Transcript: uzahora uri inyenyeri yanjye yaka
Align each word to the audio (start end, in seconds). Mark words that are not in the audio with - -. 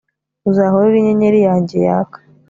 uzahora 0.49 0.85
uri 0.87 0.97
inyenyeri 0.99 1.39
yanjye 1.47 1.75
yaka 1.85 2.17